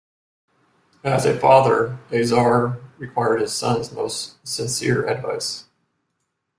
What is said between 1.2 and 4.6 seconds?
a father, Azar required his son's most